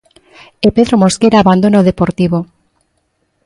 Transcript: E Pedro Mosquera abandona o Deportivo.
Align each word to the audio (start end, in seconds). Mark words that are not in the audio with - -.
E 0.65 0.67
Pedro 0.77 0.95
Mosquera 1.01 1.37
abandona 1.39 1.81
o 1.81 1.87
Deportivo. 1.89 2.39